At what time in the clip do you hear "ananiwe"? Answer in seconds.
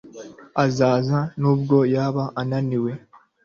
2.41-2.91